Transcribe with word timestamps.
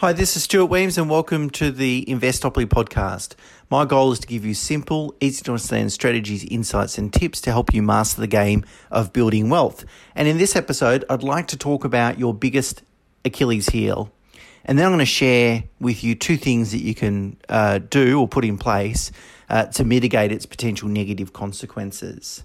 Hi, 0.00 0.12
this 0.12 0.36
is 0.36 0.44
Stuart 0.44 0.70
Wemyss, 0.70 0.96
and 0.96 1.10
welcome 1.10 1.50
to 1.50 1.72
the 1.72 2.04
Investopoly 2.06 2.66
podcast. 2.66 3.34
My 3.68 3.84
goal 3.84 4.12
is 4.12 4.20
to 4.20 4.28
give 4.28 4.44
you 4.44 4.54
simple, 4.54 5.12
easy 5.20 5.42
to 5.42 5.50
understand 5.50 5.90
strategies, 5.90 6.44
insights, 6.44 6.98
and 6.98 7.12
tips 7.12 7.40
to 7.40 7.50
help 7.50 7.74
you 7.74 7.82
master 7.82 8.20
the 8.20 8.28
game 8.28 8.64
of 8.92 9.12
building 9.12 9.50
wealth. 9.50 9.84
And 10.14 10.28
in 10.28 10.38
this 10.38 10.54
episode, 10.54 11.04
I'd 11.10 11.24
like 11.24 11.48
to 11.48 11.56
talk 11.56 11.84
about 11.84 12.16
your 12.16 12.32
biggest 12.32 12.84
Achilles 13.24 13.70
heel. 13.70 14.12
And 14.64 14.78
then 14.78 14.86
I'm 14.86 14.92
going 14.92 15.00
to 15.00 15.04
share 15.04 15.64
with 15.80 16.04
you 16.04 16.14
two 16.14 16.36
things 16.36 16.70
that 16.70 16.80
you 16.80 16.94
can 16.94 17.36
uh, 17.48 17.78
do 17.78 18.20
or 18.20 18.28
put 18.28 18.44
in 18.44 18.56
place 18.56 19.10
uh, 19.50 19.64
to 19.64 19.82
mitigate 19.82 20.30
its 20.30 20.46
potential 20.46 20.88
negative 20.88 21.32
consequences. 21.32 22.44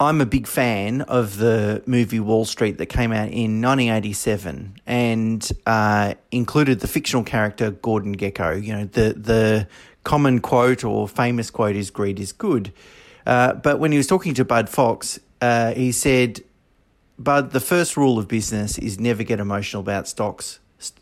I'm 0.00 0.20
a 0.20 0.26
big 0.26 0.46
fan 0.48 1.02
of 1.02 1.36
the 1.36 1.82
movie 1.86 2.18
Wall 2.18 2.44
Street 2.44 2.78
that 2.78 2.86
came 2.86 3.12
out 3.12 3.28
in 3.28 3.62
1987 3.62 4.76
and 4.86 5.52
uh, 5.66 6.14
included 6.32 6.80
the 6.80 6.88
fictional 6.88 7.22
character 7.22 7.70
Gordon 7.70 8.16
Gekko. 8.16 8.62
You 8.62 8.72
know, 8.72 8.84
the, 8.86 9.14
the 9.16 9.68
common 10.02 10.40
quote 10.40 10.84
or 10.84 11.06
famous 11.06 11.48
quote 11.50 11.76
is 11.76 11.90
greed 11.90 12.18
is 12.18 12.32
good. 12.32 12.72
Uh, 13.24 13.54
but 13.54 13.78
when 13.78 13.92
he 13.92 13.98
was 13.98 14.08
talking 14.08 14.34
to 14.34 14.44
Bud 14.44 14.68
Fox, 14.68 15.20
uh, 15.40 15.72
he 15.74 15.92
said, 15.92 16.42
Bud, 17.16 17.52
the 17.52 17.60
first 17.60 17.96
rule 17.96 18.18
of 18.18 18.26
business 18.26 18.76
is 18.78 18.98
never 18.98 19.22
get 19.22 19.38
emotional 19.38 19.80
about 19.80 20.08
stocks, 20.08 20.58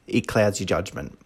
it 0.07 0.27
clouds 0.27 0.61
your 0.61 0.66
judgment. 0.66 1.19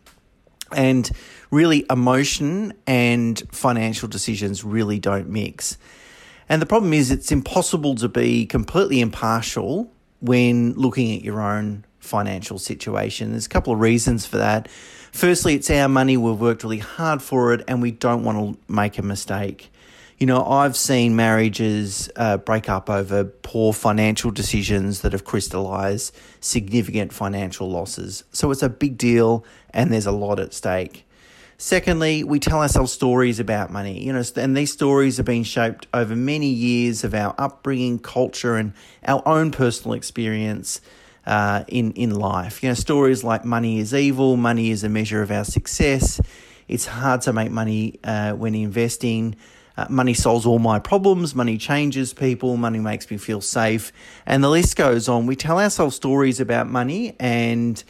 And 0.73 1.11
really, 1.51 1.85
emotion 1.91 2.75
and 2.87 3.43
financial 3.51 4.09
decisions 4.09 4.65
really 4.65 4.99
don't 4.99 5.29
mix. 5.29 5.79
And 6.49 6.63
the 6.63 6.67
problem 6.67 6.93
is, 6.93 7.11
it's 7.11 7.33
impossible 7.33 7.95
to 7.97 8.09
be 8.09 8.47
completely 8.47 9.01
impartial 9.01 9.91
when 10.21 10.75
looking 10.75 11.17
at 11.17 11.25
your 11.25 11.41
own 11.41 11.85
financial 11.99 12.59
situation. 12.59 13.33
There's 13.33 13.47
a 13.47 13.51
couple 13.51 13.73
of 13.73 13.81
reasons 13.81 14.27
for 14.27 14.39
that. 14.39 14.69
Firstly, 15.13 15.55
it's 15.55 15.71
our 15.71 15.89
money, 15.89 16.17
we've 16.17 16.39
worked 16.39 16.63
really 16.63 16.79
hard 16.79 17.23
for 17.23 17.53
it, 17.53 17.65
and 17.67 17.83
we 17.83 17.91
don't 17.91 18.23
want 18.23 18.39
to 18.39 18.73
make 18.73 18.99
a 18.99 19.03
mistake. 19.03 19.73
You 20.19 20.27
know, 20.27 20.45
I've 20.47 20.77
seen 20.77 21.17
marriages 21.17 22.09
uh, 22.17 22.39
break 22.39 22.69
up 22.69 22.89
over 22.89 23.25
poor 23.25 23.73
financial 23.73 24.31
decisions 24.31 25.01
that 25.03 25.13
have 25.13 25.25
crystallized 25.25 26.15
significant 26.41 27.13
financial 27.13 27.69
losses. 27.71 28.25
So 28.33 28.51
it's 28.51 28.63
a 28.63 28.69
big 28.69 28.97
deal, 28.97 29.45
and 29.71 29.93
there's 29.93 30.07
a 30.07 30.13
lot 30.13 30.39
at 30.39 30.55
stake. 30.55 31.06
Secondly, 31.59 32.23
we 32.23 32.39
tell 32.39 32.61
ourselves 32.61 32.93
stories 32.93 33.41
about 33.41 33.71
money, 33.71 34.05
you 34.05 34.13
know, 34.13 34.23
and 34.37 34.55
these 34.55 34.71
stories 34.73 35.17
have 35.17 35.25
been 35.25 35.43
shaped 35.43 35.87
over 35.95 36.15
many 36.15 36.49
years 36.49 37.03
of 37.03 37.15
our 37.15 37.35
upbringing, 37.39 37.99
culture, 37.99 38.57
and 38.57 38.75
our 39.07 39.23
own 39.25 39.51
personal 39.51 39.95
experience 39.95 40.83
uh, 41.25 41.65
in 41.69 41.93
in 41.93 42.15
life. 42.15 42.63
You 42.63 42.69
know, 42.69 42.75
stories 42.75 43.25
like 43.25 43.47
money 43.47 43.79
is 43.79 43.95
evil, 43.95 44.37
money 44.37 44.71
is 44.71 44.85
a 44.85 44.91
measure 44.91 45.23
of 45.23 45.31
our 45.31 45.45
success. 45.45 46.21
It's 46.69 46.85
hard 46.85 47.23
to 47.23 47.33
make 47.33 47.51
money 47.51 48.01
uh, 48.05 48.33
when 48.33 48.55
investing. 48.55 49.35
Uh, 49.79 49.87
money 49.89 50.15
solves 50.15 50.45
all 50.45 50.59
my 50.59 50.79
problems. 50.79 51.35
Money 51.35 51.57
changes 51.57 52.13
people. 52.13 52.57
Money 52.59 52.81
makes 52.81 53.11
me 53.11 53.17
feel 53.17 53.41
safe, 53.41 53.93
and 54.27 54.45
the 54.45 54.51
list 54.51 54.77
goes 54.77 55.09
on. 55.09 55.25
We 55.25 55.37
tell 55.37 55.59
ourselves 55.59 55.97
stories 55.97 56.39
about 56.39 56.69
money 56.69 57.17
and 57.19 57.83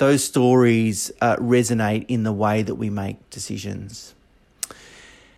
those 0.00 0.24
stories 0.24 1.12
uh, 1.20 1.36
resonate 1.36 2.06
in 2.08 2.22
the 2.22 2.32
way 2.32 2.62
that 2.62 2.76
we 2.76 2.88
make 2.88 3.28
decisions. 3.28 4.14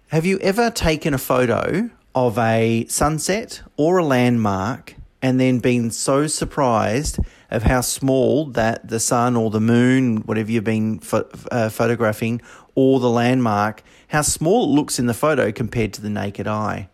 Have 0.08 0.24
you 0.24 0.38
ever 0.38 0.70
taken 0.70 1.12
a 1.14 1.18
photo 1.18 1.90
of 2.14 2.38
a 2.38 2.86
sunset 2.86 3.60
or 3.76 3.98
a 3.98 4.04
landmark 4.04 4.94
and 5.20 5.40
then 5.40 5.58
been 5.58 5.90
so 5.90 6.28
surprised 6.28 7.18
of 7.50 7.64
how 7.64 7.80
small 7.80 8.46
that 8.46 8.88
the 8.88 9.00
sun 9.00 9.34
or 9.34 9.50
the 9.50 9.60
moon, 9.60 10.18
whatever 10.18 10.50
you've 10.52 10.62
been 10.62 11.00
pho- 11.00 11.28
uh, 11.50 11.68
photographing, 11.68 12.40
or 12.76 13.00
the 13.00 13.10
landmark, 13.10 13.82
how 14.08 14.22
small 14.22 14.64
it 14.64 14.76
looks 14.76 14.98
in 14.98 15.06
the 15.06 15.14
photo 15.14 15.50
compared 15.50 15.92
to 15.94 16.00
the 16.00 16.10
naked 16.10 16.46
eye? 16.46 16.88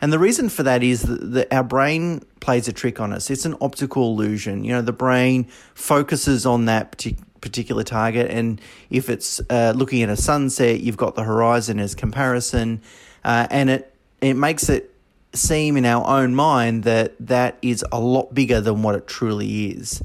And 0.00 0.12
the 0.12 0.18
reason 0.18 0.48
for 0.48 0.62
that 0.62 0.82
is 0.82 1.02
that, 1.02 1.52
our 1.52 1.64
brain 1.64 2.22
plays 2.40 2.68
a 2.68 2.72
trick 2.72 3.00
on 3.00 3.12
us. 3.12 3.30
It's 3.30 3.44
an 3.44 3.56
optical 3.60 4.12
illusion. 4.12 4.64
You 4.64 4.72
know, 4.72 4.82
the 4.82 4.92
brain 4.92 5.46
focuses 5.74 6.44
on 6.44 6.66
that 6.66 7.04
particular 7.40 7.82
target, 7.82 8.30
and 8.30 8.60
if 8.90 9.08
it's 9.08 9.40
uh, 9.50 9.72
looking 9.76 10.02
at 10.02 10.08
a 10.08 10.16
sunset, 10.16 10.80
you've 10.80 10.96
got 10.96 11.14
the 11.14 11.22
horizon 11.22 11.78
as 11.78 11.94
comparison, 11.94 12.82
uh, 13.24 13.46
and 13.50 13.70
it 13.70 13.94
it 14.20 14.34
makes 14.34 14.68
it 14.68 14.92
seem 15.32 15.76
in 15.76 15.84
our 15.84 16.06
own 16.06 16.34
mind 16.34 16.84
that 16.84 17.14
that 17.20 17.58
is 17.62 17.84
a 17.92 18.00
lot 18.00 18.34
bigger 18.34 18.60
than 18.60 18.82
what 18.82 18.94
it 18.94 19.06
truly 19.06 19.66
is. 19.70 20.02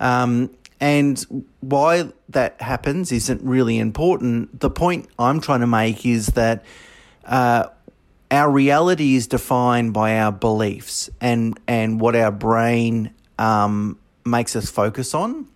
Um, 0.00 0.50
and 0.80 1.46
why 1.60 2.12
that 2.30 2.60
happens 2.60 3.12
isn't 3.12 3.40
really 3.42 3.78
important. 3.78 4.60
The 4.60 4.70
point 4.70 5.08
I'm 5.18 5.40
trying 5.40 5.60
to 5.60 5.66
make 5.66 6.04
is 6.04 6.26
that 6.28 6.64
uh, 7.24 7.68
our 8.34 8.50
reality 8.50 9.14
is 9.14 9.28
defined 9.28 9.92
by 9.92 10.18
our 10.18 10.32
beliefs 10.32 11.08
and 11.20 11.58
and 11.68 12.00
what 12.00 12.16
our 12.16 12.32
brain 12.32 13.14
um, 13.38 13.96
makes 14.26 14.56
us 14.56 14.68
focus 14.70 15.14
on. 15.14 15.46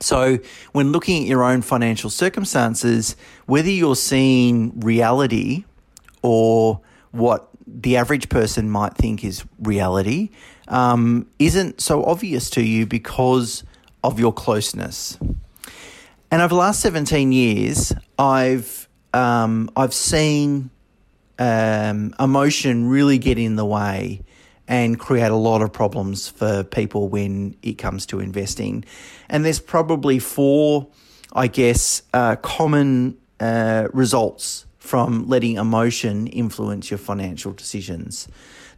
So, 0.00 0.38
when 0.72 0.90
looking 0.90 1.22
at 1.22 1.28
your 1.28 1.44
own 1.44 1.62
financial 1.62 2.10
circumstances, 2.10 3.14
whether 3.46 3.70
you're 3.70 3.96
seeing 3.96 4.78
reality 4.80 5.64
or 6.22 6.80
what 7.12 7.48
the 7.66 7.96
average 7.96 8.28
person 8.28 8.68
might 8.68 8.94
think 8.94 9.24
is 9.24 9.44
reality, 9.60 10.30
um, 10.68 11.26
isn't 11.38 11.80
so 11.80 12.04
obvious 12.04 12.50
to 12.50 12.62
you 12.62 12.86
because 12.86 13.62
of 14.02 14.18
your 14.18 14.32
closeness. 14.32 15.18
And 16.30 16.42
over 16.42 16.48
the 16.48 16.56
last 16.56 16.80
17 16.80 17.30
years, 17.30 17.92
I've 18.18 18.88
um, 19.14 19.70
I've 19.76 19.94
seen 19.94 20.70
um, 21.38 22.14
emotion 22.18 22.88
really 22.88 23.18
get 23.18 23.38
in 23.38 23.56
the 23.56 23.64
way 23.64 24.22
and 24.66 24.98
create 24.98 25.30
a 25.30 25.36
lot 25.36 25.62
of 25.62 25.72
problems 25.72 26.28
for 26.28 26.62
people 26.62 27.08
when 27.08 27.56
it 27.62 27.74
comes 27.74 28.04
to 28.06 28.20
investing. 28.20 28.84
And 29.28 29.44
there's 29.44 29.60
probably 29.60 30.18
four, 30.18 30.88
I 31.32 31.46
guess, 31.46 32.02
uh, 32.12 32.36
common 32.36 33.16
uh, 33.40 33.88
results 33.92 34.66
from 34.78 35.26
letting 35.26 35.56
emotion 35.56 36.26
influence 36.26 36.90
your 36.90 36.98
financial 36.98 37.52
decisions. 37.52 38.28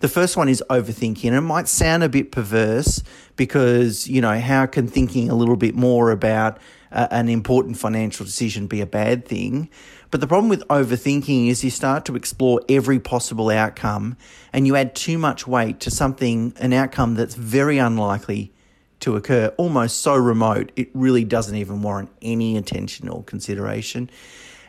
The 0.01 0.09
first 0.09 0.37
one 0.37 0.49
is 0.49 0.63
overthinking. 0.69 1.27
And 1.27 1.37
it 1.37 1.43
might 1.43 1.69
sound 1.69 2.03
a 2.03 2.09
bit 2.09 2.33
perverse 2.33 3.03
because, 3.37 4.09
you 4.09 4.21
know, 4.21 4.39
how 4.41 4.67
can 4.67 4.89
thinking 4.89 5.31
a 5.31 5.35
little 5.35 5.57
bit 5.57 5.75
more 5.75 6.11
about 6.11 6.59
uh, 6.91 7.07
an 7.11 7.29
important 7.29 7.79
financial 7.79 8.27
decision 8.27 8.67
be 8.67 8.81
a 8.81 8.87
bad 8.87 9.27
thing? 9.27 9.71
But 10.11 10.21
the 10.21 10.27
problem 10.27 10.49
with 10.49 10.67
overthinking 10.69 11.49
is 11.49 11.63
you 11.63 11.71
start 11.71 12.05
to 12.07 12.17
explore 12.17 12.63
every 12.69 12.99
possible 12.99 13.51
outcome 13.51 14.17
and 14.53 14.67
you 14.67 14.75
add 14.75 14.95
too 14.95 15.19
much 15.19 15.47
weight 15.47 15.81
to 15.81 15.91
something, 15.91 16.55
an 16.57 16.73
outcome 16.73 17.15
that's 17.15 17.37
very 17.37 17.79
unlikely 17.79 18.53
to 19.01 19.17
occur, 19.17 19.53
almost 19.57 20.01
so 20.01 20.15
remote, 20.15 20.73
it 20.77 20.91
really 20.95 21.25
doesn't 21.25 21.57
even 21.57 21.83
warrant 21.83 22.11
any 22.21 22.57
attention 22.57 23.09
or 23.09 23.23
consideration. 23.25 24.11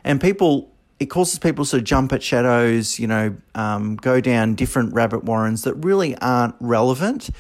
And 0.04 0.22
people, 0.22 0.71
it 1.02 1.10
causes 1.10 1.40
people 1.40 1.66
to 1.66 1.82
jump 1.82 2.14
at 2.14 2.22
shadows, 2.22 3.00
you 3.00 3.08
know, 3.08 3.36
um, 3.56 3.96
go 3.96 4.22
down 4.22 4.54
different 4.54 4.94
rabbit 4.94 5.24
warrens 5.24 5.64
that 5.64 5.74
really 5.74 6.16
aren't 6.20 6.54
relevant. 6.60 7.32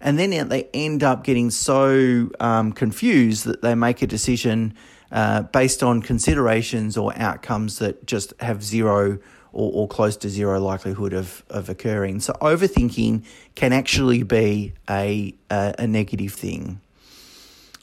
And 0.00 0.18
then 0.18 0.48
they 0.48 0.70
end 0.72 1.02
up 1.02 1.22
getting 1.22 1.50
so 1.50 2.30
um, 2.40 2.72
confused 2.72 3.44
that 3.44 3.60
they 3.60 3.74
make 3.74 4.00
a 4.00 4.06
decision 4.06 4.72
uh, 5.12 5.42
based 5.42 5.82
on 5.82 6.00
considerations 6.00 6.96
or 6.96 7.12
outcomes 7.14 7.78
that 7.80 8.06
just 8.06 8.32
have 8.40 8.62
zero 8.64 9.18
or, 9.52 9.70
or 9.74 9.86
close 9.86 10.16
to 10.16 10.30
zero 10.30 10.58
likelihood 10.58 11.12
of, 11.12 11.44
of 11.50 11.68
occurring. 11.68 12.20
So 12.20 12.32
overthinking 12.40 13.26
can 13.54 13.74
actually 13.74 14.22
be 14.22 14.72
a, 14.88 15.34
a, 15.50 15.74
a 15.80 15.86
negative 15.86 16.32
thing. 16.32 16.80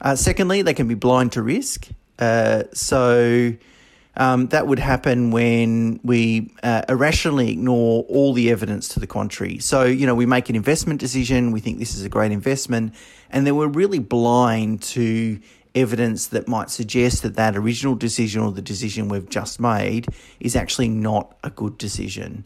Uh, 0.02 0.16
secondly, 0.16 0.64
they 0.64 0.74
can 0.74 0.88
be 0.88 0.96
blind 0.96 1.34
to 1.34 1.44
risk. 1.44 1.90
Uh, 2.18 2.64
so 2.74 3.54
um, 4.18 4.48
that 4.48 4.68
would 4.68 4.80
happen 4.80 5.32
when 5.32 6.00
we 6.04 6.52
uh, 6.64 6.82
irrationally 6.90 7.52
ignore 7.52 8.04
all 8.10 8.34
the 8.34 8.52
evidence 8.52 8.88
to 8.90 9.00
the 9.00 9.08
contrary. 9.08 9.60
So, 9.60 9.84
you 9.84 10.06
know, 10.06 10.16
we 10.16 10.26
make 10.26 10.50
an 10.50 10.56
investment 10.56 11.00
decision, 11.00 11.52
we 11.52 11.60
think 11.60 11.78
this 11.78 11.96
is 11.96 12.04
a 12.04 12.10
great 12.10 12.32
investment, 12.32 12.94
and 13.30 13.46
then 13.46 13.56
we're 13.56 13.68
really 13.68 14.00
blind 14.00 14.82
to 14.82 15.40
evidence 15.76 16.28
that 16.28 16.48
might 16.48 16.72
suggest 16.72 17.22
that 17.22 17.36
that 17.36 17.56
original 17.56 17.94
decision 17.94 18.42
or 18.42 18.52
the 18.52 18.62
decision 18.62 19.08
we've 19.08 19.30
just 19.30 19.60
made 19.60 20.08
is 20.40 20.56
actually 20.56 20.90
not 20.90 21.38
a 21.44 21.52
good 21.52 21.78
decision. 21.78 22.44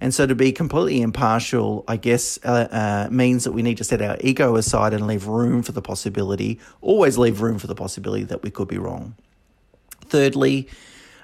And 0.00 0.14
so 0.14 0.26
to 0.26 0.36
be 0.36 0.52
completely 0.52 1.02
impartial, 1.02 1.82
I 1.88 1.96
guess, 1.96 2.38
uh, 2.44 2.68
uh, 2.70 3.08
means 3.10 3.42
that 3.42 3.50
we 3.50 3.62
need 3.62 3.78
to 3.78 3.84
set 3.84 4.00
our 4.00 4.16
ego 4.20 4.54
aside 4.54 4.92
and 4.94 5.08
leave 5.08 5.26
room 5.26 5.64
for 5.64 5.72
the 5.72 5.82
possibility, 5.82 6.60
always 6.80 7.18
leave 7.18 7.40
room 7.40 7.58
for 7.58 7.66
the 7.66 7.74
possibility 7.74 8.22
that 8.22 8.44
we 8.44 8.50
could 8.52 8.68
be 8.68 8.78
wrong. 8.78 9.16
Thirdly, 10.06 10.68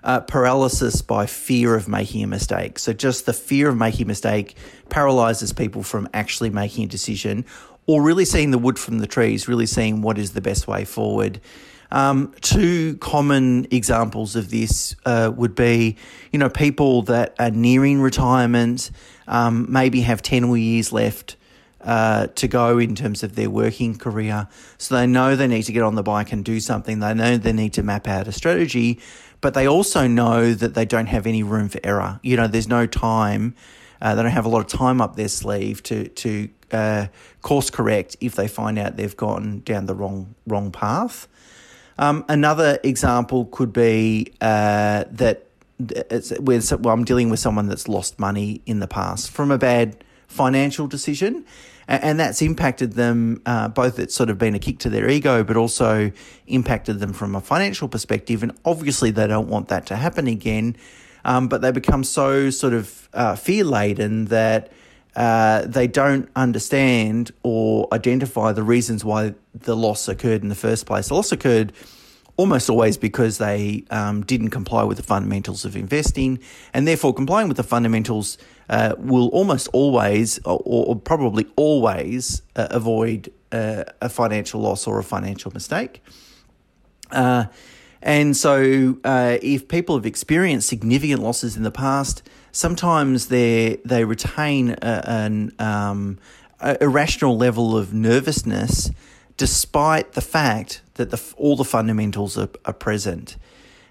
uh, 0.05 0.21
paralysis 0.21 1.03
by 1.03 1.27
fear 1.27 1.75
of 1.75 1.89
making 1.89 2.23
a 2.23 2.27
mistake. 2.27 2.79
So 2.79 2.93
just 2.93 3.27
the 3.27 3.33
fear 3.33 3.71
of 3.71 3.77
making 3.77 4.05
a 4.05 4.09
mistake 4.09 4.55
paralyzes 4.91 5.53
people 5.53 5.83
from 5.83 6.09
actually 6.13 6.51
making 6.51 6.85
a 6.85 6.89
decision 6.89 7.45
or 7.87 8.03
really 8.03 8.25
seeing 8.25 8.51
the 8.51 8.59
wood 8.59 8.79
from 8.79 8.99
the 8.99 9.07
trees, 9.07 9.49
really 9.49 9.67
seeing 9.67 10.03
what 10.03 10.19
is 10.19 10.33
the 10.33 10.41
best 10.41 10.69
way 10.69 10.85
forward. 10.85 11.41
Um, 11.91 12.35
two 12.41 12.97
common 12.99 13.67
examples 13.71 14.37
of 14.37 14.51
this 14.51 14.95
uh, 15.07 15.33
would 15.35 15.55
be, 15.55 15.97
you 16.33 16.39
know, 16.39 16.51
people 16.51 17.03
that 17.03 17.35
are 17.39 17.51
nearing 17.51 18.01
retirement, 18.01 18.91
um, 19.27 19.67
maybe 19.71 20.03
have 20.03 20.21
10 20.21 20.45
or 20.45 20.57
years 20.57 20.93
left 20.93 21.37
uh, 21.83 22.27
to 22.29 22.49
go 22.49 22.79
in 22.79 22.95
terms 22.95 23.23
of 23.23 23.37
their 23.37 23.51
working 23.51 23.97
career. 23.97 24.49
So 24.79 24.97
they 24.97 25.07
know 25.07 25.37
they 25.37 25.47
need 25.47 25.65
to 25.65 25.73
get 25.73 25.83
on 25.83 25.95
the 25.95 26.03
bike 26.03 26.33
and 26.33 26.45
do 26.45 26.59
something. 26.59 27.01
They 27.01 27.15
know 27.15 27.37
they 27.37 27.53
need 27.53 27.75
to 27.75 27.83
map 27.83 28.09
out 28.09 28.27
a 28.27 28.33
strategy, 28.33 29.01
but 29.45 29.53
they 29.53 29.69
also 29.69 30.07
know 30.07 30.55
that 30.55 30.73
they 30.73 30.87
don't 30.87 31.05
have 31.05 31.27
any 31.27 31.43
room 31.43 31.69
for 31.69 31.79
error. 31.85 32.19
You 32.23 32.35
know, 32.39 32.47
there's 32.47 32.67
no 32.67 32.87
time. 32.87 33.55
Uh, 34.01 34.15
they 34.15 34.23
don't 34.23 34.33
have 34.33 34.47
a 34.47 34.49
lot 34.49 34.61
of 34.61 34.69
time 34.69 35.03
up 35.03 35.17
their 35.17 35.29
sleeve 35.29 35.83
to 35.83 36.09
to 36.09 36.49
uh, 36.73 37.09
course 37.43 37.69
correct 37.69 38.17
if 38.23 38.37
they 38.37 38.49
find 38.49 38.79
out 38.79 38.97
they've 38.97 39.15
gone 39.15 39.61
down 39.67 39.85
the 39.85 39.95
wrong 39.95 40.35
wrong 40.47 40.73
path. 40.73 41.29
Um, 41.99 42.25
another 42.27 42.79
example 42.83 43.45
could 43.45 43.71
be 43.71 44.33
uh, 44.41 45.05
that 45.11 45.47
it's 45.79 46.31
where 46.39 46.63
well, 46.81 46.95
I'm 46.95 47.05
dealing 47.05 47.29
with 47.29 47.39
someone 47.39 47.69
that's 47.69 47.87
lost 47.87 48.19
money 48.19 48.63
in 48.65 48.79
the 48.81 48.89
past 48.89 49.31
from 49.31 49.51
a 49.51 49.59
bad 49.59 50.03
financial 50.27 50.87
decision, 50.87 51.45
and 51.87 52.19
that's 52.19 52.43
impacted 52.43 52.93
them 52.93 53.43
uh, 53.47 53.69
both. 53.69 53.99
It's 53.99 54.15
sort 54.15 54.31
of 54.31 54.39
been 54.39 54.55
a 54.55 54.59
kick 54.59 54.79
to 54.81 54.91
their 54.91 55.09
ego, 55.09 55.45
but 55.45 55.57
also 55.57 56.11
impacted 56.47 57.01
them 57.01 57.13
from 57.13 57.35
a 57.35 57.41
financial 57.41 57.89
perspective. 57.89 58.43
And 58.43 58.53
obviously, 58.65 59.11
they 59.11 59.27
don't 59.27 59.49
want 59.49 59.69
that 59.69 59.87
to 59.87 59.97
happen 59.97 60.27
again. 60.27 60.77
Um, 61.27 61.49
but 61.49 61.63
they 61.63 61.73
become 61.73 62.05
so 62.05 62.51
sort 62.51 62.75
of 62.75 63.09
uh, 63.15 63.35
fear 63.35 63.65
laden 63.65 64.27
that 64.27 64.71
uh, 65.17 65.65
they 65.67 65.87
don't 65.87 66.29
understand 66.37 67.31
or 67.43 67.89
identify 67.93 68.53
the 68.53 68.63
reasons 68.63 69.05
why 69.05 69.35
the 69.55 69.77
loss 69.77 70.09
occurred 70.09 70.43
in 70.43 70.49
the 70.49 70.55
first 70.55 70.87
place. 70.87 71.09
The 71.09 71.15
loss 71.15 71.33
occurred 71.33 71.73
almost 72.37 72.69
always 72.69 72.97
because 72.97 73.39
they 73.39 73.85
um, 73.91 74.23
didn't 74.23 74.51
comply 74.51 74.83
with 74.83 74.97
the 74.97 75.03
fundamentals 75.03 75.65
of 75.65 75.77
investing, 75.77 76.39
and 76.73 76.87
therefore 76.87 77.15
complying 77.15 77.49
with 77.49 77.57
the 77.57 77.63
fundamentals 77.63 78.39
uh, 78.69 78.95
will 78.99 79.29
almost 79.29 79.69
always, 79.73 80.39
or, 80.45 80.61
or 80.65 80.97
probably 80.97 81.47
always, 81.57 82.43
uh, 82.57 82.67
avoid 82.71 83.33
uh, 83.53 83.85
a 84.01 84.09
financial 84.09 84.61
loss 84.61 84.87
or 84.87 84.99
a 84.99 85.05
financial 85.05 85.53
mistake. 85.53 86.03
Uh, 87.11 87.45
and 88.03 88.37
so, 88.37 88.99
uh, 89.05 89.39
if 89.41 89.69
people 89.69 89.97
have 89.97 90.07
experienced 90.07 90.69
significant 90.69 91.23
losses 91.23 91.57
in 91.57 91.63
the 91.63 91.71
past, 91.71 92.23
sometimes 92.53 93.29
they 93.29 93.81
they 93.85 94.05
retain 94.05 94.71
a, 94.83 95.05
an 95.07 95.53
um, 95.59 96.19
irrational 96.81 97.37
level 97.37 97.77
of 97.77 97.95
nervousness, 97.95 98.91
despite 99.37 100.13
the 100.13 100.21
fact 100.21 100.83
that 100.95 101.11
the, 101.11 101.21
all 101.37 101.57
the 101.57 101.65
fundamentals 101.65 102.39
are, 102.39 102.49
are 102.65 102.73
present. 102.73 103.37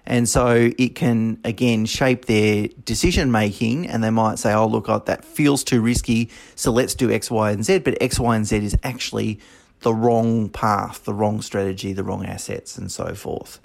And 0.06 0.28
so 0.28 0.70
it 0.76 0.94
can 0.94 1.38
again 1.44 1.86
shape 1.86 2.26
their 2.26 2.68
decision 2.84 3.32
making, 3.32 3.86
and 3.88 4.04
they 4.04 4.10
might 4.10 4.38
say, 4.38 4.52
"Oh, 4.52 4.66
look, 4.66 4.86
that 5.06 5.24
feels 5.24 5.64
too 5.64 5.80
risky, 5.80 6.28
so 6.54 6.70
let's 6.70 6.94
do 6.94 7.10
X, 7.10 7.30
Y, 7.30 7.50
and 7.50 7.64
Z." 7.64 7.78
But 7.78 7.96
X, 8.02 8.20
Y, 8.20 8.36
and 8.36 8.46
Z 8.46 8.56
is 8.56 8.76
actually 8.82 9.40
the 9.80 9.94
wrong 9.94 10.50
path, 10.50 11.04
the 11.04 11.14
wrong 11.14 11.40
strategy, 11.40 11.94
the 11.94 12.04
wrong 12.04 12.26
assets, 12.26 12.76
and 12.76 12.92
so 12.92 13.14
forth. 13.14 13.60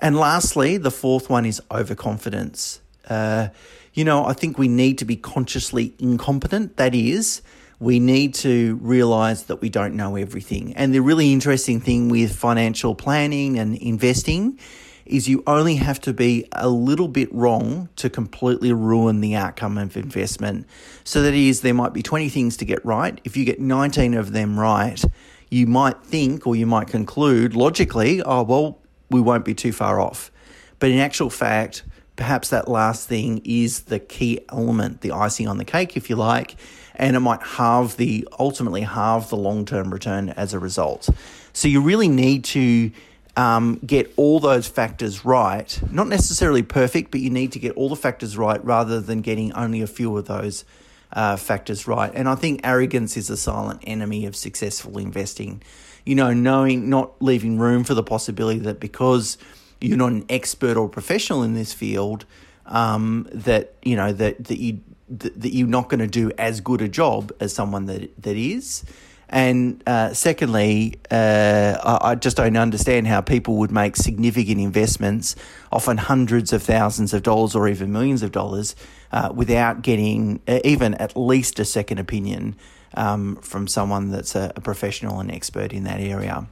And 0.00 0.16
lastly, 0.16 0.78
the 0.78 0.90
fourth 0.90 1.30
one 1.30 1.46
is 1.46 1.62
overconfidence. 1.70 2.80
Uh, 3.08 3.48
you 3.94 4.04
know, 4.04 4.24
I 4.24 4.32
think 4.32 4.58
we 4.58 4.66
need 4.66 4.98
to 4.98 5.04
be 5.04 5.14
consciously 5.14 5.94
incompetent. 6.00 6.76
That 6.76 6.92
is, 6.92 7.40
we 7.82 7.98
need 7.98 8.32
to 8.32 8.78
realize 8.80 9.44
that 9.44 9.60
we 9.60 9.68
don't 9.68 9.96
know 9.96 10.14
everything. 10.14 10.72
And 10.76 10.94
the 10.94 11.00
really 11.00 11.32
interesting 11.32 11.80
thing 11.80 12.08
with 12.08 12.32
financial 12.32 12.94
planning 12.94 13.58
and 13.58 13.76
investing 13.76 14.60
is 15.04 15.28
you 15.28 15.42
only 15.48 15.74
have 15.74 16.00
to 16.02 16.12
be 16.12 16.46
a 16.52 16.68
little 16.68 17.08
bit 17.08 17.28
wrong 17.34 17.88
to 17.96 18.08
completely 18.08 18.72
ruin 18.72 19.20
the 19.20 19.34
outcome 19.34 19.78
of 19.78 19.96
investment. 19.96 20.64
So 21.02 21.22
that 21.22 21.34
is, 21.34 21.62
there 21.62 21.74
might 21.74 21.92
be 21.92 22.04
20 22.04 22.28
things 22.28 22.56
to 22.58 22.64
get 22.64 22.84
right. 22.84 23.20
If 23.24 23.36
you 23.36 23.44
get 23.44 23.58
19 23.58 24.14
of 24.14 24.30
them 24.30 24.60
right, 24.60 25.04
you 25.50 25.66
might 25.66 26.00
think 26.04 26.46
or 26.46 26.54
you 26.54 26.66
might 26.66 26.86
conclude 26.86 27.56
logically, 27.56 28.22
oh, 28.22 28.44
well, 28.44 28.78
we 29.10 29.20
won't 29.20 29.44
be 29.44 29.54
too 29.54 29.72
far 29.72 29.98
off. 29.98 30.30
But 30.78 30.92
in 30.92 30.98
actual 30.98 31.30
fact, 31.30 31.82
perhaps 32.22 32.50
that 32.50 32.68
last 32.68 33.08
thing 33.08 33.42
is 33.44 33.80
the 33.82 33.98
key 33.98 34.38
element, 34.48 35.00
the 35.00 35.10
icing 35.10 35.48
on 35.48 35.58
the 35.58 35.64
cake, 35.64 35.96
if 35.96 36.08
you 36.08 36.14
like, 36.14 36.54
and 36.94 37.16
it 37.16 37.18
might 37.18 37.42
halve 37.42 37.96
the 37.96 38.28
ultimately 38.38 38.82
halve 38.82 39.28
the 39.28 39.36
long 39.36 39.64
term 39.64 39.92
return 39.92 40.28
as 40.28 40.54
a 40.54 40.58
result. 40.60 41.08
So 41.52 41.66
you 41.66 41.80
really 41.80 42.06
need 42.06 42.44
to 42.44 42.92
um, 43.36 43.80
get 43.84 44.12
all 44.16 44.38
those 44.38 44.68
factors 44.68 45.24
right. 45.24 45.76
Not 45.90 46.06
necessarily 46.06 46.62
perfect, 46.62 47.10
but 47.10 47.18
you 47.18 47.28
need 47.28 47.50
to 47.52 47.58
get 47.58 47.72
all 47.72 47.88
the 47.88 47.96
factors 47.96 48.36
right 48.36 48.64
rather 48.64 49.00
than 49.00 49.20
getting 49.20 49.52
only 49.54 49.82
a 49.82 49.88
few 49.88 50.16
of 50.16 50.26
those 50.26 50.64
uh, 51.12 51.34
factors 51.34 51.88
right. 51.88 52.12
And 52.14 52.28
I 52.28 52.36
think 52.36 52.60
arrogance 52.62 53.16
is 53.16 53.30
a 53.30 53.36
silent 53.36 53.80
enemy 53.82 54.26
of 54.26 54.36
successful 54.36 54.96
investing 54.96 55.60
you 56.04 56.14
know, 56.16 56.32
knowing, 56.32 56.90
not 56.90 57.20
leaving 57.22 57.58
room 57.58 57.84
for 57.84 57.94
the 57.94 58.02
possibility 58.02 58.58
that 58.60 58.80
because 58.80 59.38
you're 59.82 59.96
not 59.96 60.12
an 60.12 60.24
expert 60.28 60.76
or 60.76 60.88
professional 60.88 61.42
in 61.42 61.54
this 61.54 61.72
field, 61.72 62.24
um, 62.66 63.28
that 63.32 63.74
you 63.82 63.96
know 63.96 64.12
that 64.12 64.44
that 64.44 64.58
you 64.58 64.80
that 65.08 65.52
you're 65.52 65.68
not 65.68 65.88
going 65.88 66.00
to 66.00 66.06
do 66.06 66.30
as 66.38 66.60
good 66.60 66.80
a 66.80 66.88
job 66.88 67.32
as 67.40 67.52
someone 67.52 67.86
that 67.86 68.10
that 68.22 68.36
is. 68.36 68.84
And 69.28 69.82
uh, 69.86 70.12
secondly, 70.12 71.00
uh, 71.10 71.78
I, 71.82 72.10
I 72.10 72.14
just 72.16 72.36
don't 72.36 72.56
understand 72.56 73.06
how 73.06 73.22
people 73.22 73.56
would 73.56 73.72
make 73.72 73.96
significant 73.96 74.60
investments, 74.60 75.36
often 75.72 75.96
hundreds 75.96 76.52
of 76.52 76.62
thousands 76.62 77.14
of 77.14 77.22
dollars 77.22 77.54
or 77.54 77.66
even 77.66 77.92
millions 77.92 78.22
of 78.22 78.30
dollars, 78.30 78.76
uh, 79.10 79.32
without 79.34 79.80
getting 79.80 80.40
uh, 80.46 80.60
even 80.64 80.94
at 80.94 81.16
least 81.16 81.58
a 81.58 81.64
second 81.64 81.98
opinion 81.98 82.56
um, 82.94 83.36
from 83.36 83.66
someone 83.66 84.10
that's 84.10 84.34
a, 84.34 84.52
a 84.54 84.60
professional 84.60 85.18
and 85.18 85.30
expert 85.30 85.72
in 85.72 85.84
that 85.84 86.00
area. 86.00 86.46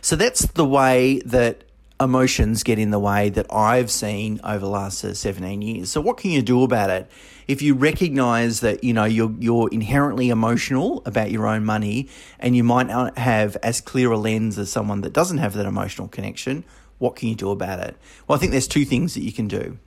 So 0.00 0.14
that's 0.14 0.46
the 0.46 0.64
way 0.64 1.20
that 1.24 1.64
emotions 2.00 2.62
get 2.62 2.78
in 2.78 2.90
the 2.90 2.98
way 2.98 3.28
that 3.30 3.46
I've 3.50 3.90
seen 3.90 4.40
over 4.44 4.58
the 4.58 4.68
last 4.68 5.02
uh, 5.04 5.14
17 5.14 5.62
years. 5.62 5.90
So 5.90 6.00
what 6.00 6.18
can 6.18 6.30
you 6.30 6.42
do 6.42 6.62
about 6.62 6.90
it? 6.90 7.10
If 7.48 7.62
you 7.62 7.74
recognize 7.74 8.60
that, 8.60 8.84
you 8.84 8.92
know, 8.92 9.04
you're 9.04 9.34
you're 9.38 9.68
inherently 9.70 10.28
emotional 10.30 11.02
about 11.06 11.30
your 11.30 11.46
own 11.46 11.64
money 11.64 12.08
and 12.38 12.56
you 12.56 12.64
might 12.64 12.88
not 12.88 13.16
have 13.18 13.56
as 13.62 13.80
clear 13.80 14.12
a 14.12 14.18
lens 14.18 14.58
as 14.58 14.70
someone 14.70 15.00
that 15.02 15.12
doesn't 15.12 15.38
have 15.38 15.54
that 15.54 15.64
emotional 15.64 16.08
connection, 16.08 16.64
what 16.98 17.16
can 17.16 17.28
you 17.28 17.34
do 17.34 17.50
about 17.50 17.80
it? 17.80 17.96
Well, 18.26 18.36
I 18.36 18.40
think 18.40 18.52
there's 18.52 18.68
two 18.68 18.84
things 18.84 19.14
that 19.14 19.22
you 19.22 19.32
can 19.32 19.48
do. 19.48 19.78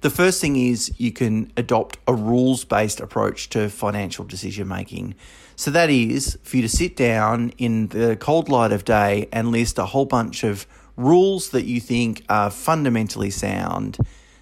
The 0.00 0.10
first 0.10 0.40
thing 0.40 0.56
is 0.56 0.92
you 0.98 1.12
can 1.12 1.50
adopt 1.56 1.98
a 2.06 2.14
rules 2.14 2.64
based 2.64 3.00
approach 3.00 3.48
to 3.50 3.70
financial 3.70 4.24
decision 4.24 4.68
making. 4.68 5.14
So 5.56 5.70
that 5.70 5.88
is 5.88 6.36
for 6.42 6.56
you 6.56 6.62
to 6.62 6.68
sit 6.68 6.96
down 6.96 7.50
in 7.56 7.88
the 7.88 8.16
cold 8.16 8.48
light 8.48 8.72
of 8.72 8.84
day 8.84 9.28
and 9.32 9.48
list 9.48 9.78
a 9.78 9.86
whole 9.86 10.04
bunch 10.04 10.44
of 10.44 10.66
rules 10.96 11.50
that 11.50 11.64
you 11.64 11.80
think 11.80 12.24
are 12.28 12.50
fundamentally 12.50 13.30
sound 13.30 13.98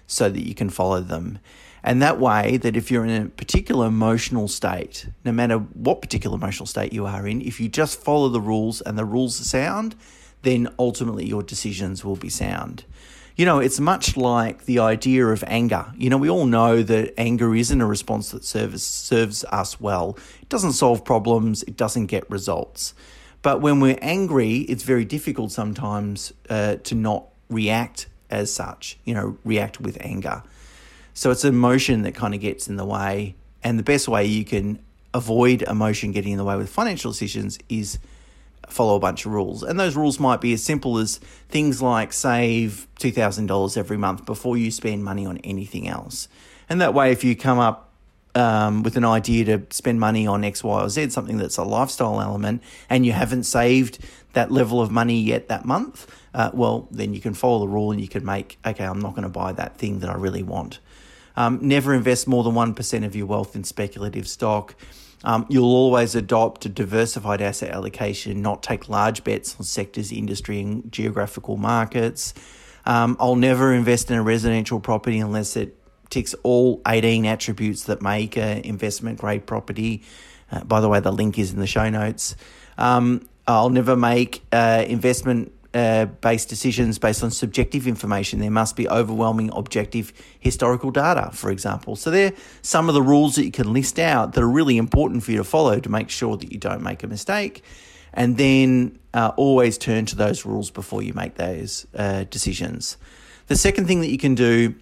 so 0.07 0.29
that 0.29 0.47
you 0.47 0.53
can 0.53 0.69
follow 0.69 1.01
them. 1.01 1.39
And 1.83 2.01
that 2.01 2.19
way, 2.19 2.57
that 2.57 2.77
if 2.77 2.89
you're 2.89 3.03
in 3.03 3.25
a 3.25 3.29
particular 3.29 3.87
emotional 3.87 4.47
state, 4.47 5.07
no 5.25 5.33
matter 5.33 5.57
what 5.57 6.01
particular 6.01 6.37
emotional 6.37 6.65
state 6.65 6.93
you 6.93 7.05
are 7.05 7.27
in, 7.27 7.41
if 7.41 7.59
you 7.59 7.67
just 7.67 7.99
follow 7.99 8.29
the 8.29 8.39
rules 8.39 8.79
and 8.81 8.97
the 8.97 9.03
rules 9.03 9.41
are 9.41 9.45
sound, 9.45 9.95
then 10.43 10.69
ultimately 10.79 11.25
your 11.25 11.43
decisions 11.43 12.05
will 12.05 12.15
be 12.15 12.29
sound. 12.29 12.85
You 13.35 13.45
know, 13.45 13.59
it's 13.59 13.79
much 13.79 14.15
like 14.15 14.65
the 14.65 14.79
idea 14.79 15.25
of 15.25 15.43
anger. 15.47 15.91
You 15.97 16.09
know, 16.09 16.17
we 16.17 16.29
all 16.29 16.45
know 16.45 16.83
that 16.83 17.13
anger 17.17 17.55
isn't 17.55 17.81
a 17.81 17.85
response 17.85 18.29
that 18.31 18.45
serves, 18.45 18.83
serves 18.83 19.43
us 19.45 19.81
well. 19.81 20.17
It 20.41 20.49
doesn't 20.49 20.73
solve 20.73 21.03
problems, 21.03 21.63
it 21.63 21.75
doesn't 21.75 22.05
get 22.05 22.29
results. 22.29 22.93
But 23.43 23.61
when 23.61 23.79
we're 23.79 23.99
angry, 24.01 24.59
it's 24.59 24.83
very 24.83 25.05
difficult 25.05 25.51
sometimes 25.51 26.33
uh, 26.49 26.77
to 26.77 26.95
not 26.95 27.25
react 27.49 28.07
as 28.31 28.51
such, 28.51 28.97
you 29.05 29.13
know, 29.13 29.37
react 29.43 29.79
with 29.79 29.97
anger. 30.01 30.41
So 31.13 31.29
it's 31.29 31.45
emotion 31.45 32.01
that 32.03 32.15
kind 32.15 32.33
of 32.33 32.39
gets 32.39 32.67
in 32.67 32.77
the 32.77 32.85
way. 32.85 33.35
And 33.63 33.77
the 33.77 33.83
best 33.83 34.07
way 34.07 34.25
you 34.25 34.43
can 34.43 34.79
avoid 35.13 35.61
emotion 35.61 36.11
getting 36.11 36.31
in 36.31 36.37
the 36.37 36.43
way 36.43 36.55
with 36.55 36.69
financial 36.69 37.11
decisions 37.11 37.59
is 37.69 37.99
follow 38.67 38.95
a 38.95 38.99
bunch 38.99 39.25
of 39.25 39.33
rules. 39.33 39.61
And 39.61 39.79
those 39.79 39.95
rules 39.95 40.19
might 40.19 40.41
be 40.41 40.53
as 40.53 40.63
simple 40.63 40.97
as 40.97 41.17
things 41.49 41.81
like 41.81 42.13
save 42.13 42.87
$2,000 42.99 43.77
every 43.77 43.97
month 43.97 44.25
before 44.25 44.57
you 44.57 44.71
spend 44.71 45.03
money 45.03 45.25
on 45.25 45.37
anything 45.39 45.87
else. 45.87 46.27
And 46.69 46.79
that 46.81 46.93
way, 46.93 47.11
if 47.11 47.23
you 47.23 47.35
come 47.35 47.59
up 47.59 47.92
um, 48.35 48.83
with 48.83 48.97
an 48.97 49.05
idea 49.05 49.45
to 49.45 49.61
spend 49.69 49.99
money 49.99 50.25
on 50.27 50.43
X, 50.43 50.63
Y, 50.63 50.81
or 50.81 50.89
Z, 50.89 51.09
something 51.09 51.37
that's 51.37 51.57
a 51.57 51.63
lifestyle 51.63 52.19
element, 52.19 52.63
and 52.89 53.05
you 53.05 53.11
haven't 53.11 53.43
saved 53.43 53.99
that 54.33 54.51
level 54.51 54.81
of 54.81 54.91
money 54.91 55.19
yet 55.19 55.47
that 55.47 55.65
month, 55.65 56.07
uh, 56.33 56.49
well, 56.53 56.87
then 56.91 57.13
you 57.13 57.21
can 57.21 57.33
follow 57.33 57.59
the 57.59 57.67
rule 57.67 57.91
and 57.91 58.01
you 58.01 58.07
can 58.07 58.25
make, 58.25 58.57
okay, 58.65 58.83
I'm 58.83 58.99
not 58.99 59.11
going 59.11 59.23
to 59.23 59.29
buy 59.29 59.53
that 59.53 59.77
thing 59.77 59.99
that 59.99 60.09
I 60.09 60.15
really 60.15 60.43
want. 60.43 60.79
Um, 61.35 61.59
never 61.61 61.93
invest 61.93 62.27
more 62.27 62.43
than 62.43 62.53
1% 62.53 63.05
of 63.05 63.15
your 63.15 63.25
wealth 63.25 63.55
in 63.55 63.63
speculative 63.63 64.27
stock. 64.27 64.75
Um, 65.23 65.45
you'll 65.49 65.73
always 65.73 66.15
adopt 66.15 66.65
a 66.65 66.69
diversified 66.69 67.41
asset 67.41 67.69
allocation, 67.69 68.41
not 68.41 68.61
take 68.61 68.89
large 68.89 69.23
bets 69.23 69.55
on 69.57 69.63
sectors, 69.63 70.11
industry, 70.11 70.59
and 70.59 70.91
geographical 70.91 71.57
markets. 71.57 72.33
Um, 72.85 73.15
I'll 73.19 73.37
never 73.37 73.73
invest 73.73 74.11
in 74.11 74.17
a 74.17 74.23
residential 74.23 74.79
property 74.79 75.19
unless 75.19 75.55
it 75.55 75.77
ticks 76.13 76.35
all 76.43 76.81
18 76.87 77.25
attributes 77.25 77.85
that 77.85 78.01
make 78.01 78.37
an 78.37 78.59
investment 78.59 79.19
grade 79.19 79.45
property. 79.45 80.03
Uh, 80.51 80.63
by 80.63 80.79
the 80.79 80.87
way, 80.87 80.99
the 80.99 81.11
link 81.11 81.39
is 81.39 81.51
in 81.51 81.59
the 81.59 81.67
show 81.67 81.89
notes. 81.89 82.35
Um, 82.77 83.27
I'll 83.47 83.71
never 83.71 83.95
make 83.95 84.43
uh, 84.51 84.85
investment 84.87 85.51
uh, 85.73 86.05
based 86.05 86.49
decisions 86.49 86.99
based 86.99 87.23
on 87.23 87.31
subjective 87.31 87.87
information. 87.87 88.39
There 88.39 88.51
must 88.51 88.75
be 88.75 88.87
overwhelming 88.87 89.49
objective 89.53 90.13
historical 90.39 90.91
data, 90.91 91.31
for 91.33 91.49
example. 91.49 91.95
So, 91.95 92.11
there 92.11 92.27
are 92.31 92.35
some 92.61 92.89
of 92.89 92.95
the 92.95 93.01
rules 93.01 93.35
that 93.35 93.45
you 93.45 93.51
can 93.51 93.73
list 93.73 93.97
out 93.97 94.33
that 94.33 94.43
are 94.43 94.49
really 94.49 94.77
important 94.77 95.23
for 95.23 95.31
you 95.31 95.37
to 95.37 95.43
follow 95.43 95.79
to 95.79 95.89
make 95.89 96.11
sure 96.11 96.37
that 96.37 96.51
you 96.51 96.59
don't 96.59 96.83
make 96.83 97.01
a 97.01 97.07
mistake. 97.07 97.63
And 98.13 98.37
then 98.37 98.99
uh, 99.15 99.31
always 99.35 99.79
turn 99.79 100.05
to 100.05 100.15
those 100.15 100.45
rules 100.45 100.69
before 100.69 101.01
you 101.01 101.15
make 101.15 101.35
those 101.35 101.87
uh, 101.95 102.25
decisions. 102.25 102.97
The 103.47 103.55
second 103.55 103.87
thing 103.87 104.01
that 104.01 104.09
you 104.09 104.19
can 104.19 104.35
do 104.35 104.75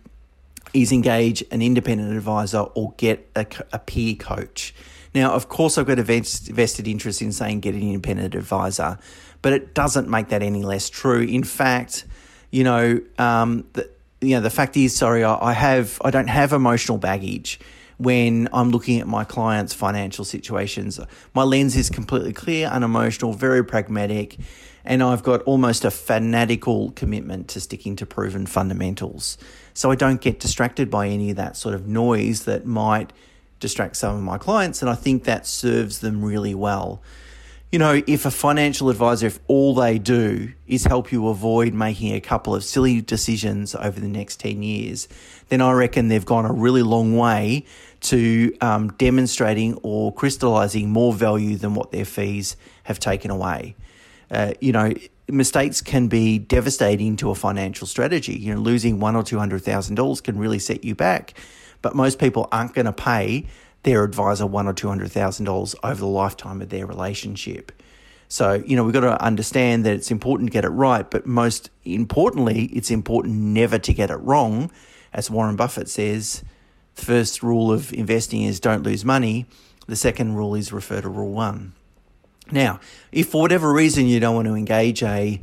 is 0.73 0.91
engage 0.91 1.43
an 1.51 1.61
independent 1.61 2.15
advisor 2.15 2.59
or 2.59 2.93
get 2.97 3.29
a, 3.35 3.45
a 3.73 3.79
peer 3.79 4.15
coach. 4.15 4.73
Now, 5.13 5.33
of 5.33 5.49
course, 5.49 5.77
I've 5.77 5.87
got 5.87 5.99
a 5.99 6.03
vested 6.03 6.87
interest 6.87 7.21
in 7.21 7.31
saying 7.31 7.59
get 7.59 7.75
an 7.75 7.81
independent 7.81 8.33
advisor, 8.33 8.97
but 9.41 9.53
it 9.53 9.73
doesn't 9.73 10.09
make 10.09 10.29
that 10.29 10.41
any 10.41 10.63
less 10.63 10.89
true. 10.89 11.21
In 11.21 11.43
fact, 11.43 12.05
you 12.49 12.63
know, 12.63 13.01
um, 13.17 13.65
the, 13.73 13.89
you 14.21 14.35
know, 14.35 14.41
the 14.41 14.49
fact 14.49 14.77
is, 14.77 14.95
sorry, 14.95 15.23
I, 15.23 15.49
I 15.49 15.53
have, 15.53 15.99
I 16.03 16.11
don't 16.11 16.27
have 16.27 16.53
emotional 16.53 16.97
baggage 16.97 17.59
when 17.97 18.47
I'm 18.53 18.71
looking 18.71 18.99
at 18.99 19.07
my 19.07 19.23
clients' 19.23 19.73
financial 19.73 20.25
situations. 20.25 20.99
My 21.33 21.43
lens 21.43 21.75
is 21.75 21.89
completely 21.89 22.33
clear, 22.33 22.67
unemotional, 22.67 23.33
very 23.33 23.63
pragmatic, 23.63 24.37
and 24.85 25.03
I've 25.03 25.23
got 25.23 25.41
almost 25.43 25.85
a 25.85 25.91
fanatical 25.91 26.91
commitment 26.91 27.47
to 27.49 27.59
sticking 27.59 27.95
to 27.97 28.05
proven 28.05 28.45
fundamentals. 28.45 29.37
So 29.73 29.91
I 29.91 29.95
don't 29.95 30.21
get 30.21 30.39
distracted 30.39 30.89
by 30.89 31.07
any 31.07 31.29
of 31.29 31.37
that 31.37 31.55
sort 31.55 31.75
of 31.75 31.87
noise 31.87 32.45
that 32.45 32.65
might 32.65 33.13
distract 33.59 33.95
some 33.95 34.15
of 34.15 34.21
my 34.21 34.37
clients, 34.37 34.81
and 34.81 34.89
I 34.89 34.95
think 34.95 35.23
that 35.23 35.45
serves 35.47 35.99
them 35.99 36.25
really 36.25 36.55
well. 36.55 37.01
You 37.71 37.79
know, 37.79 38.01
if 38.05 38.25
a 38.25 38.31
financial 38.31 38.89
advisor, 38.89 39.27
if 39.27 39.39
all 39.47 39.73
they 39.73 39.97
do 39.97 40.51
is 40.67 40.83
help 40.83 41.09
you 41.13 41.29
avoid 41.29 41.73
making 41.73 42.13
a 42.13 42.19
couple 42.19 42.53
of 42.53 42.65
silly 42.65 42.99
decisions 42.99 43.73
over 43.75 43.97
the 43.97 44.09
next 44.09 44.41
10 44.41 44.61
years, 44.61 45.07
then 45.47 45.61
I 45.61 45.71
reckon 45.71 46.09
they've 46.09 46.25
gone 46.25 46.45
a 46.45 46.51
really 46.51 46.83
long 46.83 47.15
way 47.15 47.65
to 48.01 48.53
um, 48.59 48.89
demonstrating 48.97 49.75
or 49.83 50.13
crystallizing 50.13 50.89
more 50.89 51.13
value 51.13 51.55
than 51.55 51.73
what 51.73 51.91
their 51.91 52.03
fees 52.03 52.57
have 52.83 52.99
taken 52.99 53.31
away. 53.31 53.75
Uh, 54.31 54.53
you 54.61 54.71
know, 54.71 54.93
mistakes 55.27 55.81
can 55.81 56.07
be 56.07 56.39
devastating 56.39 57.17
to 57.17 57.29
a 57.29 57.35
financial 57.35 57.85
strategy. 57.85 58.33
You 58.33 58.55
know, 58.55 58.61
losing 58.61 58.99
one 58.99 59.15
or 59.15 59.23
two 59.23 59.37
hundred 59.37 59.61
thousand 59.63 59.95
dollars 59.95 60.21
can 60.21 60.39
really 60.39 60.59
set 60.59 60.83
you 60.83 60.95
back. 60.95 61.33
But 61.81 61.95
most 61.95 62.17
people 62.17 62.47
aren't 62.51 62.73
going 62.73 62.85
to 62.85 62.93
pay 62.93 63.45
their 63.83 64.03
advisor 64.03 64.45
one 64.45 64.67
or 64.67 64.73
two 64.73 64.87
hundred 64.87 65.11
thousand 65.11 65.45
dollars 65.45 65.75
over 65.83 65.99
the 65.99 66.07
lifetime 66.07 66.61
of 66.61 66.69
their 66.69 66.85
relationship. 66.85 67.71
So, 68.29 68.63
you 68.65 68.77
know, 68.77 68.85
we've 68.85 68.93
got 68.93 69.01
to 69.01 69.21
understand 69.21 69.85
that 69.85 69.93
it's 69.93 70.09
important 70.09 70.47
to 70.47 70.53
get 70.53 70.63
it 70.63 70.69
right, 70.69 71.09
but 71.09 71.25
most 71.25 71.69
importantly, 71.83 72.65
it's 72.67 72.89
important 72.89 73.35
never 73.35 73.77
to 73.79 73.93
get 73.93 74.09
it 74.09 74.15
wrong. 74.15 74.71
As 75.11 75.29
Warren 75.29 75.57
Buffett 75.57 75.89
says, 75.89 76.41
the 76.95 77.01
first 77.03 77.43
rule 77.43 77.73
of 77.73 77.91
investing 77.91 78.43
is 78.43 78.61
don't 78.61 78.83
lose 78.83 79.03
money. 79.03 79.47
The 79.87 79.97
second 79.97 80.35
rule 80.35 80.55
is 80.55 80.71
refer 80.71 81.01
to 81.01 81.09
rule 81.09 81.33
one. 81.33 81.73
Now, 82.51 82.79
if 83.11 83.29
for 83.29 83.41
whatever 83.41 83.71
reason 83.71 84.07
you 84.07 84.19
don't 84.19 84.35
want 84.35 84.47
to 84.47 84.55
engage 84.55 85.01
a 85.03 85.41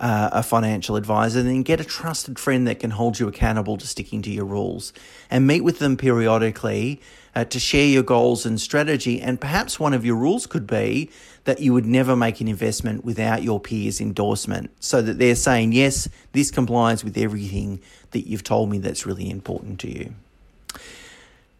uh, 0.00 0.30
a 0.32 0.42
financial 0.42 0.96
advisor, 0.96 1.42
then 1.42 1.62
get 1.62 1.78
a 1.78 1.84
trusted 1.84 2.38
friend 2.38 2.66
that 2.66 2.80
can 2.80 2.90
hold 2.90 3.20
you 3.20 3.28
accountable 3.28 3.76
to 3.76 3.86
sticking 3.86 4.22
to 4.22 4.30
your 4.30 4.46
rules 4.46 4.94
and 5.30 5.46
meet 5.46 5.60
with 5.60 5.78
them 5.78 5.96
periodically 5.96 7.00
uh, 7.34 7.44
to 7.44 7.60
share 7.60 7.86
your 7.86 8.02
goals 8.02 8.46
and 8.46 8.58
strategy. 8.60 9.20
And 9.20 9.38
perhaps 9.38 9.78
one 9.78 9.92
of 9.92 10.04
your 10.04 10.16
rules 10.16 10.46
could 10.46 10.66
be 10.66 11.10
that 11.44 11.60
you 11.60 11.74
would 11.74 11.84
never 11.84 12.16
make 12.16 12.40
an 12.40 12.48
investment 12.48 13.04
without 13.04 13.42
your 13.42 13.60
peers' 13.60 14.00
endorsement 14.00 14.70
so 14.80 15.02
that 15.02 15.18
they're 15.18 15.34
saying, 15.34 15.72
yes, 15.72 16.08
this 16.32 16.50
complies 16.50 17.04
with 17.04 17.18
everything 17.18 17.80
that 18.12 18.26
you've 18.26 18.44
told 18.44 18.70
me 18.70 18.78
that's 18.78 19.04
really 19.04 19.30
important 19.30 19.78
to 19.80 19.90
you. 19.90 20.14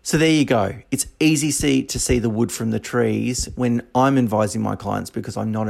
So 0.02 0.16
there 0.16 0.30
you 0.30 0.47
go. 0.47 0.76
It's 0.90 1.07
easy 1.21 1.50
see, 1.50 1.83
to 1.83 1.99
see 1.99 2.19
the 2.19 2.30
wood 2.30 2.50
from 2.50 2.71
the 2.71 2.80
trees 2.80 3.50
when 3.54 3.87
I'm 3.95 4.16
advising 4.16 4.62
my 4.62 4.75
clients 4.75 5.11
because 5.11 5.37
I'm 5.37 5.52
not 5.52 5.69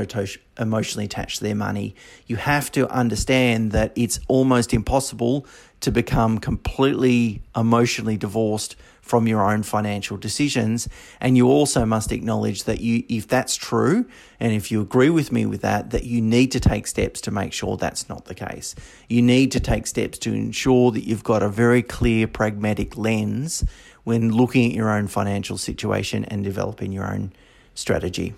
emotionally 0.57 1.05
attached 1.05 1.39
to 1.39 1.45
their 1.45 1.57
money. 1.57 1.97
You 2.27 2.37
have 2.37 2.71
to 2.73 2.89
understand 2.91 3.73
that 3.73 3.93
it's 3.97 4.21
almost 4.29 4.73
impossible 4.73 5.47
to 5.81 5.91
become 5.91 6.39
completely 6.39 7.43
emotionally 7.57 8.17
divorced 8.17 8.77
from 9.01 9.27
your 9.27 9.43
own 9.43 9.65
financial 9.65 10.17
decisions 10.17 10.89
and 11.21 11.37
you 11.37 11.49
also 11.49 11.85
must 11.85 12.13
acknowledge 12.13 12.63
that 12.63 12.81
you 12.81 13.03
if 13.09 13.27
that's 13.27 13.57
true 13.57 14.05
and 14.39 14.53
if 14.53 14.71
you 14.71 14.81
agree 14.81 15.11
with 15.11 15.33
me 15.33 15.45
with 15.45 15.63
that 15.63 15.91
that 15.91 16.05
you 16.05 16.21
need 16.21 16.53
to 16.53 16.61
take 16.61 16.87
steps 16.87 17.21
to 17.21 17.33
make 17.33 17.53
sure 17.53 17.77
that's 17.77 18.09
not 18.09 18.27
the 18.27 18.35
case 18.37 18.77
you 19.09 19.21
need 19.21 19.51
to 19.51 19.59
take 19.59 19.89
steps 19.89 20.17
to 20.17 20.33
ensure 20.33 20.93
that 20.93 21.05
you've 21.05 21.25
got 21.25 21.43
a 21.43 21.49
very 21.49 21.83
clear 21.83 22.29
pragmatic 22.29 22.97
lens 22.97 23.65
when 24.05 24.33
looking 24.33 24.71
at 24.71 24.77
your 24.77 24.91
own 24.91 25.07
financial 25.07 25.59
situation 25.59 26.25
and 26.25 26.45
developing 26.45 26.93
your 26.93 27.13
own 27.13 27.33
strategy. 27.75 28.35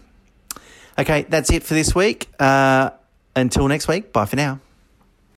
Okay, 0.99 1.23
that's 1.28 1.50
it 1.50 1.62
for 1.62 1.75
this 1.75 1.95
week. 1.95 2.28
Uh, 2.38 2.90
until 3.35 3.66
next 3.69 3.88
week, 3.88 4.12
bye 4.12 4.26
for 4.26 4.37
now. 4.37 4.61